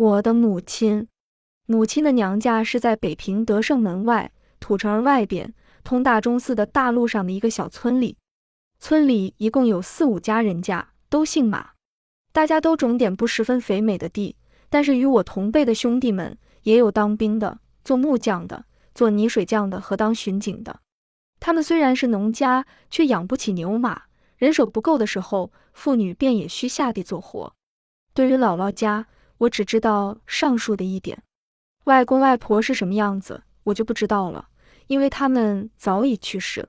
[0.00, 1.08] 我的母亲，
[1.66, 5.52] 母亲的娘家是在北平德胜门外土城外边
[5.84, 8.16] 通大钟寺的大路上的一个小村里。
[8.78, 11.72] 村里一共有四五家人家，都姓马，
[12.32, 14.36] 大家都种点不十分肥美的地。
[14.70, 18.64] 但是与我同辈的兄弟们，也有当兵的、做木匠的、
[18.94, 20.80] 做泥水匠的和当巡警的。
[21.40, 24.04] 他们虽然是农家，却养不起牛马，
[24.38, 27.52] 人手不够的时候，妇女便也需下地做活。
[28.14, 29.06] 对于姥姥家，
[29.40, 31.22] 我只知道上述的一点，
[31.84, 34.48] 外公外婆是什么样子，我就不知道了，
[34.86, 36.68] 因为他们早已去世。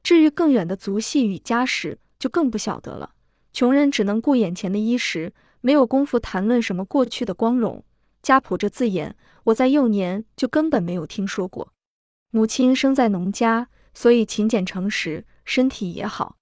[0.00, 3.14] 至于更远的族系与家史，就更不晓得了。
[3.52, 7.82] 穷人只能顾眼前的衣食，没有功夫谈论什么过去的光荣。
[8.22, 11.72] 家谱这字眼，我在幼年就根本没有听说过。
[12.30, 16.36] 母亲生在农家，所以勤俭诚实，身体也好，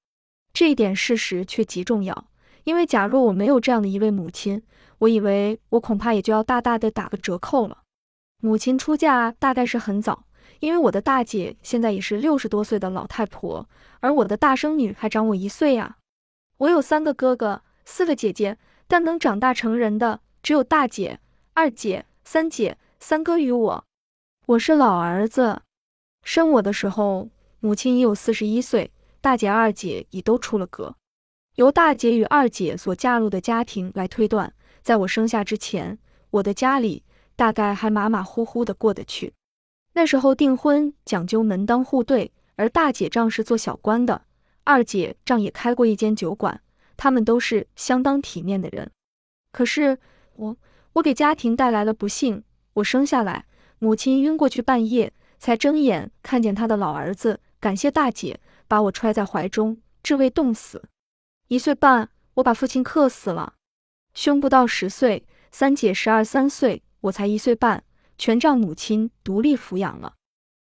[0.52, 2.28] 这一点事实却极重要。
[2.64, 4.62] 因为假若我没有这样的一位母亲，
[5.02, 7.79] 我以为我恐怕也就要大大的打个折扣了。
[8.41, 10.27] 母亲出嫁大概是很早，
[10.61, 15.97] 因为我的大姐现在也是六十多岁的老太婆，而我的大生女还长我一岁呀。
[16.59, 21.19] 我有三个哥哥，四个姐姐，但能长大成人的只有大姐、
[21.55, 23.84] 二姐、三姐、三哥与我。
[24.47, 25.62] 我是老儿子，
[26.22, 27.28] 生我的时候，
[27.59, 30.94] 母亲已有四十一岁，大姐、二姐已都出了阁。
[31.56, 34.55] 由大姐与二姐所嫁入的家庭来推断。
[34.83, 35.98] 在我生下之前，
[36.30, 37.05] 我的家里
[37.36, 39.33] 大概还马马虎虎的过得去。
[39.94, 44.22] 那时候订婚讲究门当户对，而大姐丈是做小官的，
[44.64, 46.60] 二姐丈也开过一间酒馆，
[46.97, 48.91] 他们都是相当体面的人。
[49.53, 49.98] 可是
[50.36, 50.56] 我，
[50.94, 52.42] 我给家庭带来了不幸。
[52.75, 53.44] 我生下来，
[53.78, 60.83] 母亲晕过去，半夜才睁眼看见她的老儿子，感谢大姐把我揣在怀中，至未冻死。
[61.48, 63.53] 一岁半，我把父亲克死了。
[64.14, 67.82] 兄不到十岁，三姐十二三岁，我才一岁半，
[68.19, 70.14] 全仗母亲独立抚养了。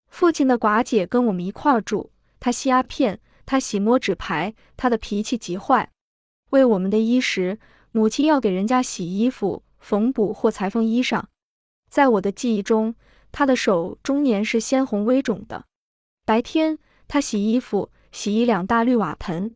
[0.08, 5.90] 父亲的寡姐跟我们一块儿住，她吸鸦片，她洗摸纸牌，她的脾气极坏。
[6.50, 7.58] 为我们的衣食，
[7.92, 11.24] 母亲要给人家洗衣服、缝补或裁缝衣裳。
[11.90, 12.94] 在我的记忆中，
[13.32, 15.64] 她的手终年是鲜红微肿的。
[16.26, 19.54] 白天，她洗衣服，洗一两大绿瓦盆。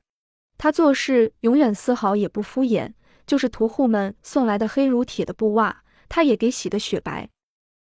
[0.57, 2.95] 她做事永远丝毫也不敷衍。
[3.27, 7.29] 就是屠户们送来的黑如铁的布袜，他也给洗得雪白。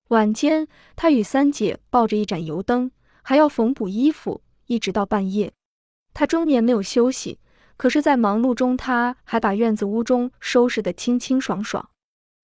[0.09, 2.91] 晚间，他与三姐抱着一盏油灯，
[3.23, 5.53] 还要缝补衣服，一直到半夜。
[6.13, 7.39] 他终年没有休息，
[7.77, 11.89] 可是，在忙碌中，他还把院子屋中收拾得清清爽爽。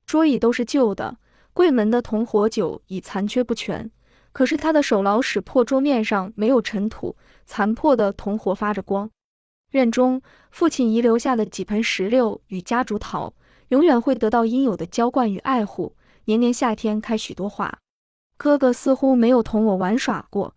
[0.06, 1.18] 桌椅都是旧的，
[1.52, 3.90] 柜门的铜火酒已残缺不全，
[4.32, 9.10] 可是他的手老使破桌面上没有尘土，残破的铜火发着光。
[9.76, 13.34] 院中父亲遗留下的几盆石榴与夹竹桃，
[13.69, 15.94] 永远会得到应有的浇灌与爱护，
[16.25, 17.78] 年年夏天开许多花。
[18.38, 20.54] 哥哥似乎没有同我玩耍过，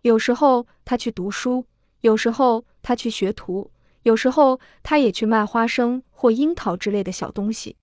[0.00, 1.66] 有时候他去读书，
[2.00, 3.70] 有时候他去学徒，
[4.02, 7.76] 有时候他也去卖花生或樱桃之类的小东西。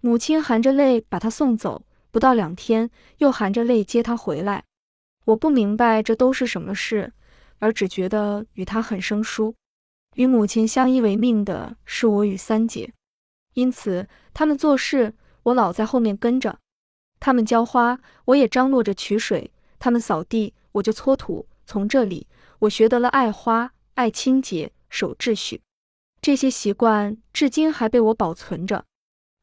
[0.00, 2.88] 母亲含着泪把他送走，不到两天
[3.18, 4.64] 又含着泪接他回来。
[5.26, 7.12] 我不明白这都是什么事，
[7.58, 9.54] 而只觉得与他很生疏。
[10.16, 12.92] 与母亲相依为命的是我与三姐，
[13.54, 16.58] 因此他们做事，我老在后面跟着。
[17.20, 21.46] 他们浇花，我也张罗着取水；他们扫地，我就搓土。
[21.64, 22.26] 从这里，
[22.60, 25.60] 我学得了爱花、爱清洁、守秩序。
[26.20, 28.84] 这些习惯至今还被我保存着。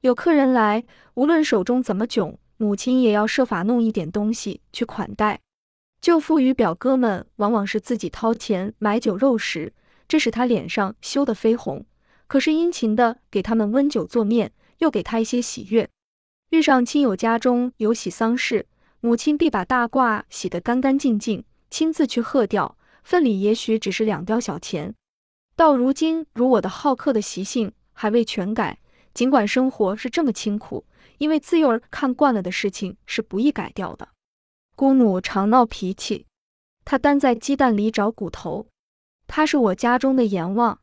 [0.01, 5.39] 有客人来，无论手中怎么窘，母亲也要设法弄一点东西去款待。
[6.01, 9.73] 舅父与表哥们往往是自己掏钱买酒肉食。
[10.07, 11.85] 这使他脸上羞得绯红，
[12.28, 15.90] 可是殷勤的给他们温酒做面，又给他一些喜悦。
[16.51, 18.67] 遇上亲友家中有喜丧事，
[19.01, 22.78] 母亲必把大褂洗得干干净净，亲自去贺吊。
[23.03, 24.94] 份里也许只是两吊小钱。
[25.56, 28.79] 到如今，如我的好客的习性还未全改，
[29.13, 30.85] 尽管生活是这么清苦，
[31.17, 34.09] 因为自幼儿看惯了的事情是不易改掉的。
[34.76, 36.26] 姑母常闹脾气，
[36.84, 38.67] 她单在鸡蛋里找骨头。
[39.28, 40.79] 他是我家中的阎王，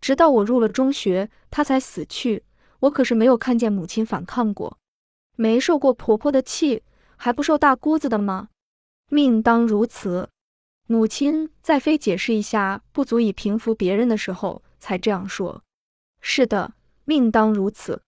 [0.00, 2.44] 直到我入了中学，他才死去。
[2.80, 4.78] 我可是没有看见母亲反抗过，
[5.36, 6.82] 没受过婆婆的气，
[7.16, 8.48] 还不受大姑子的吗？
[9.08, 10.28] 命当如此。
[10.86, 15.62] 母亲在非解释一下不足以平服别人的时候，才这样说。
[16.20, 16.74] 是的，
[17.04, 18.02] 命当如此。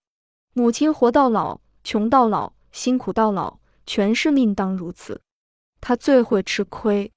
[0.53, 5.21] 母亲活到老，穷到老，辛苦到老，全是命当如此。
[5.81, 7.11] 她最会吃亏，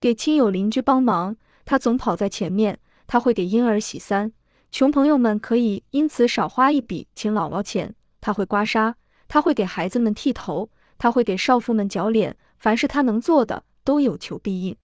[0.00, 1.36] 给亲友邻居帮忙。
[1.68, 4.32] 他总跑在前面，他会给婴儿洗三，
[4.72, 7.94] 穷朋友们可以因此少花一笔请姥姥钱。
[8.22, 8.94] 他会刮痧，
[9.28, 14.74] 他会给孩子们剃头，他会给少妇们绞脸，凡是他能做的，都有求必应。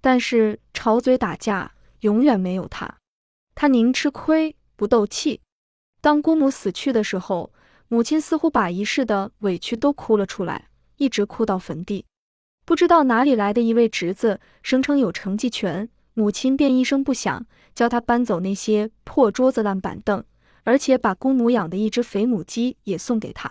[0.00, 1.72] 但是吵嘴打架，
[2.02, 2.98] 永远没有他。
[3.56, 5.40] 他宁吃亏不斗气。
[6.00, 7.52] 当姑母死去的时候，
[7.88, 12.06] 母亲似乎把一世的委屈都哭了出来，一直哭到坟地。
[12.64, 15.88] 不知道哪里来的一位侄子，声称有成绩权，
[16.20, 20.22] 母亲便一声不响，教他搬走那些破桌子烂板凳，
[20.64, 23.50] 而且把姑母养的一只肥母鸡也送给他。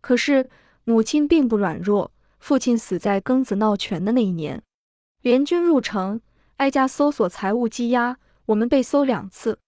[0.00, 0.48] 可是
[0.84, 4.62] 母亲并不软弱，父亲死在庚子闹权的那一年，
[5.20, 6.22] 联军入城，
[6.56, 8.16] 挨家搜索财物积压。
[8.46, 9.58] 我们被搜两次，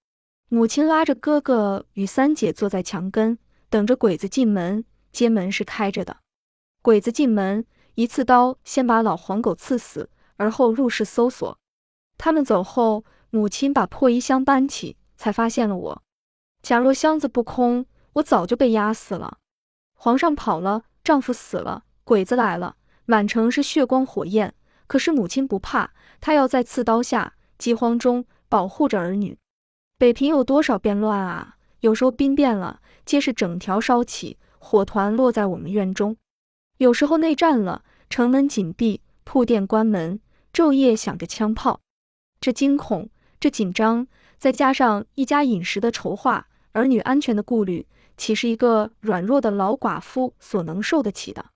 [0.49, 3.37] 母亲拉着哥哥与三姐坐在墙根，
[3.69, 4.87] 等着鬼子进门。
[5.13, 6.17] 街门是开着的，
[6.81, 10.09] 鬼子进门，一刺刀先把老黄狗刺死，
[10.39, 11.59] 而后入室搜索。
[12.19, 16.03] 他们走后，母亲把破衣箱搬起，才发现了我。
[16.63, 19.39] 假若箱子不空，我早就被压死了。
[19.95, 22.77] 皇上跑了，丈夫死了，鬼子来了，
[23.07, 24.55] 满城是血光火焰。
[24.87, 28.25] 可是母亲不怕，她要在刺刀下，饥荒中。
[28.53, 29.39] 保护着儿女。
[29.97, 31.57] 北平有多少变乱啊！
[31.81, 36.17] 有时候兵变了，街市整条烧起，火团落在我们院中；
[36.77, 40.21] 有时候内战了，城门紧闭，铺店关门，
[40.53, 41.81] 昼夜响着枪炮。
[42.43, 43.09] 这惊恐，
[43.39, 47.87] 这紧张，再加上一家饮食的筹划，儿女安全的顾虑，
[48.17, 51.47] 岂是一个软弱的老寡妇所能受得起的？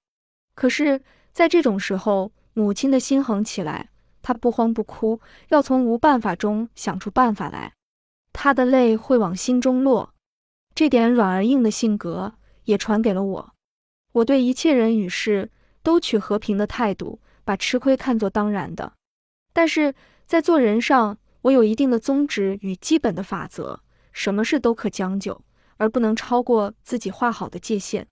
[0.54, 1.02] 可是，
[1.32, 3.88] 在这种时候，母亲的心横起来。
[4.22, 7.72] 她不慌不哭，要从无办法中想出办法来。
[8.32, 10.14] 她的泪会往心中落，
[10.72, 12.34] 这点软而硬的性格
[12.66, 13.52] 也传给了我。
[14.12, 15.50] 我对一切人与事
[15.82, 18.92] 都取和平的态度，把吃亏看作当然的。
[19.52, 19.94] 但是
[20.26, 23.78] 在做人上，我有一定的宗旨与基本的法则，
[24.12, 25.40] 什么事都可将就，
[25.76, 28.08] 而不能超过自己画好的界限。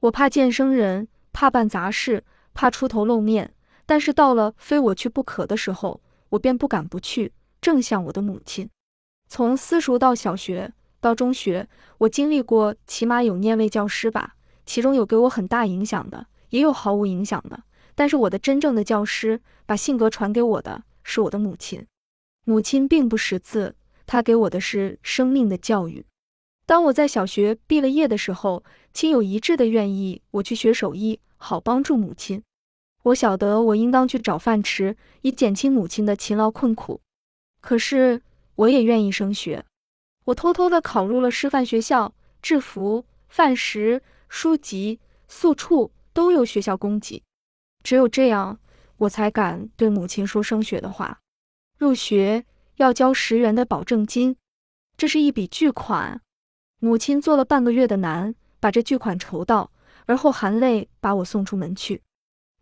[0.00, 2.22] 我怕见生人，怕办杂事，
[2.54, 3.52] 怕出头露面。
[3.84, 7.32] 但是到了非我去不可的时候，我便不敢不去。
[7.60, 8.70] 正像我的母亲，
[9.26, 11.68] 从私塾到小学到中学，
[11.98, 17.64] 我经历过起码有念位教师吧，其中有给我很大影响的，也有毫无影响的。
[17.96, 21.86] 但是我的真正的教师，把性格传给我的是我的母亲。
[22.44, 23.74] 母亲并不识字，
[24.06, 26.04] 她给我的是生命的教育。
[26.66, 28.62] 当我在小学毕了业的时候，
[28.92, 32.42] 亲友一致的愿意我去学手艺，好帮助母亲。
[33.04, 37.00] 我晓得我应当去找饭吃，以减轻母亲的勤劳困苦。
[37.62, 38.20] 可是
[38.56, 39.64] 我也愿意升学，
[40.26, 42.12] 我偷偷的考入了师范学校，
[42.42, 47.22] 制服、饭食、书籍、宿处都由学校供给。
[47.82, 48.60] 只有这样，
[48.98, 51.20] 我才敢对母亲说升学的话。
[51.76, 52.44] 入学
[52.76, 54.36] 要交十元的保证金，
[54.96, 56.20] 这是一笔巨款。
[56.80, 59.72] 母亲做了半个月的难，把这巨款筹到，
[60.06, 62.02] 而后含泪把我送出门去。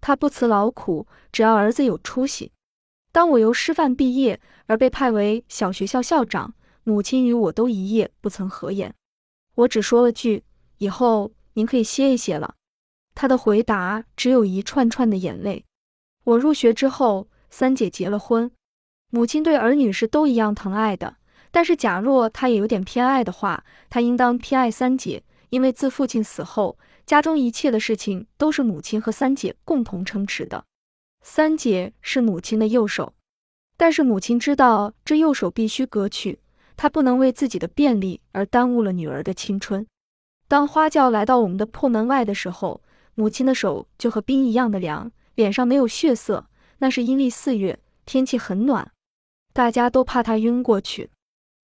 [0.01, 2.53] 他不辞劳苦，只要儿子有出息。
[3.13, 6.55] 当我由师范毕业而被派为小学校校长，
[6.85, 8.95] 母亲与我都一夜不曾合眼。
[9.55, 10.45] 我只说了句
[10.79, 12.55] ：“以后您可以歇一歇了。”
[13.15, 15.66] 他的回答只有一串串的眼泪。
[16.27, 18.51] 我入学之后，三姐结了婚，
[19.11, 21.19] 母亲对儿女是都一样疼爱的。
[21.53, 26.77] 但是，假若她也有点偏爱的话，她应当偏爱三姐，因为自父亲死后。
[27.07, 30.65] 家中一切的事情都是母亲和三姐共同撑持的。
[31.23, 33.15] 三姐是母亲的右手，
[33.77, 36.41] 但是母亲知道这右手必须割去，
[36.77, 39.87] 她不能为自己的便利而耽误了女儿的青春。
[40.49, 42.83] 当花轿来到我们的破门外的时候，
[43.15, 46.49] 母亲的手就和冰一样的凉，脸上没有血色。
[46.79, 48.93] 那是阴历四月，天气很暖，
[49.53, 51.11] 大家都怕他晕过去。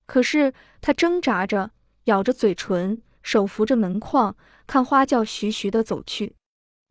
[0.06, 1.72] 可是他挣扎着，
[2.04, 3.02] 咬着嘴唇。
[3.22, 4.36] 手扶着门框，
[4.66, 6.34] 看花轿徐徐地走去。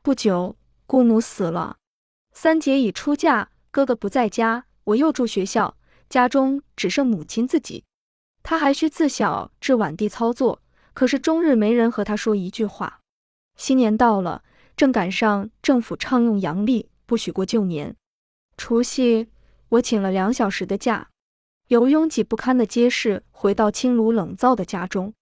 [0.02, 1.76] 不久，姑母死了，
[2.32, 5.76] 三姐已出嫁，哥哥不在家，我又住学校，
[6.08, 7.84] 家中只剩母亲自己。
[8.44, 10.62] 她还需自小至晚地操作，
[10.94, 13.02] 可是终日没人和她说一句话。
[13.58, 14.42] 新年到了，
[14.76, 17.96] 正赶上政府倡用阳历，不许过旧年。
[18.58, 19.30] 除夕，
[19.70, 21.10] 我请了两小时的假，
[21.68, 25.14] 由拥挤不堪的街市回到清炉冷灶的家中。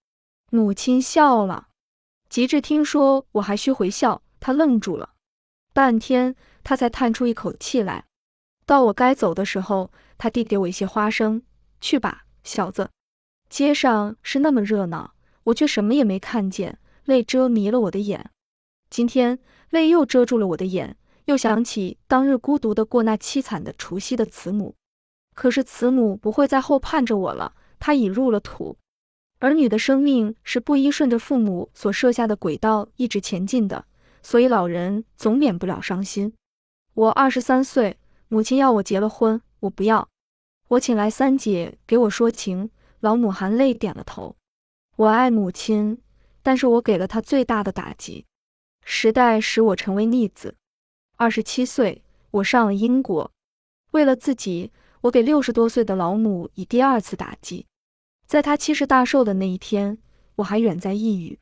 [0.52, 1.68] 母亲笑了，
[2.30, 5.12] 及至听说我还需回校，她愣住了，
[5.74, 8.06] 半天，她才叹出一口气来。
[8.66, 11.44] 到我该走的时候，她递给我一些花生，
[11.80, 12.90] 去吧，小子。
[13.50, 15.14] 街上是那么热闹，
[15.46, 18.32] 我却什么也没看见，泪遮迷了我的眼。
[18.90, 24.76] 今天泪又遮住了我的眼，又想起当日孤独的过那凄惨的除夕的慈母。
[25.36, 28.78] 可是慈母不会再后盼着我了，她已入了土。
[29.40, 33.86] 儿女的生命是不依顺着父母所设下的轨道一直前进的，
[34.22, 36.34] 所以老人总免不了伤心。
[36.94, 40.10] 我二十三岁，母亲要我结了婚，我不要。
[40.68, 42.70] 我请来三姐给我说情，
[43.00, 44.36] 老母含泪点了头。
[44.98, 46.02] 我爱母亲，
[46.44, 48.26] 但是我给了她最大的打击。
[48.92, 50.56] 时代使我成为逆子。
[51.16, 53.32] 二十七岁，我上了英国，
[53.92, 57.68] 为了自己，我给六十多岁的老母以第二次打击。
[58.26, 60.00] 在她七十大寿的那一天，
[60.38, 61.38] 我还远在异域。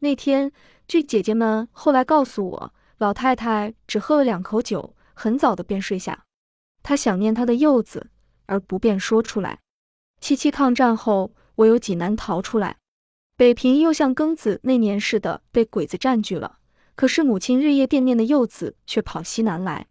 [0.00, 0.50] 那天，
[0.88, 6.24] 据姐姐们后来告诉我，老太太只喝了两口酒，很早的便睡下。
[6.82, 8.10] 她想念她的幼子，
[8.46, 9.60] 而不便说出来。
[10.20, 12.78] 七七抗战后，我由济南逃出来，
[13.36, 16.56] 北平又像庚子那年似的被鬼子占据了。
[17.00, 19.86] 可是母亲日夜惦念的幼子却跑西南来，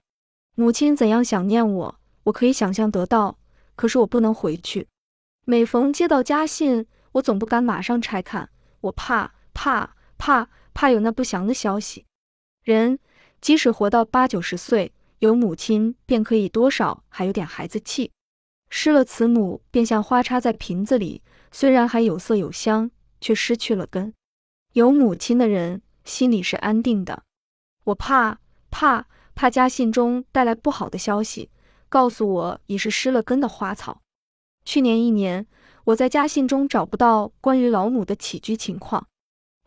[0.53, 3.39] 母亲怎样想念我，我可以想象得到。
[3.75, 4.87] 可是我不能回去。
[5.43, 8.51] 每逢接到家信，我总不敢马上拆看，
[8.81, 12.05] 我怕怕怕怕有那不祥的消息。
[12.63, 12.99] 人
[13.41, 18.11] 即使活到八九十岁，有母亲便可以多少还有点孩子气。
[18.69, 24.13] 失了慈母，便像花插在瓶子里，虽然还有色有香，却失去了根。
[24.73, 25.81] 有母亲的人。
[26.03, 27.23] 心里是安定的，
[27.83, 28.39] 我怕
[28.71, 31.49] 怕怕家信中带来不好的消息，
[31.87, 34.01] 告诉我已是失了根的花草。
[34.65, 35.47] 去年一年，
[35.85, 39.07] 我在家信中找不到关于老母的起居情况，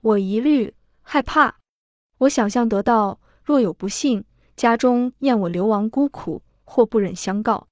[0.01, 1.57] 我疑虑害怕。
[2.19, 4.25] 我想象得到，若有不幸，
[4.55, 7.67] 家中念我流亡孤苦，或不忍相告。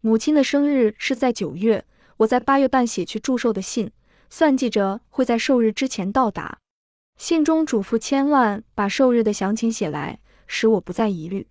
[0.00, 1.84] 母亲的生日是在九月，
[2.18, 3.90] 我在八月半写去祝寿的信，
[4.30, 6.58] 算计着会在寿日之前到达。
[7.20, 11.46] 信中嘱咐千万把寿日的详情写来，使我不再疑虑。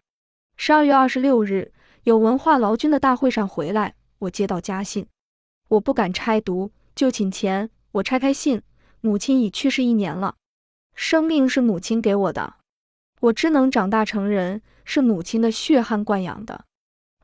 [0.58, 1.72] 十二月二十六日，
[2.06, 5.06] 有文化劳军的大会上回来，我接到家信，
[5.68, 8.64] 我不敢拆读，就寝前我拆开信，
[9.02, 10.34] 母亲已去世一年了。
[10.96, 12.56] 生命是母亲给我的，
[13.22, 16.66] 我只能长大成人，是母亲的血汗灌养的。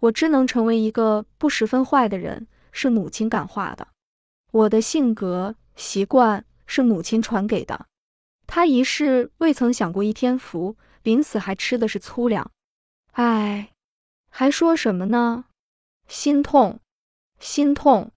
[0.01, 3.87] 我只能成为一个不十分坏的人，是母亲感化的。
[4.51, 7.87] 我的性格习惯是母亲传给的。
[8.47, 12.51] 他一世未曾享过一天福，临死还吃的是粗粮。
[13.11, 13.71] 唉，
[14.29, 15.45] 还说什么呢？
[16.07, 16.79] 心痛，
[17.39, 18.11] 心痛。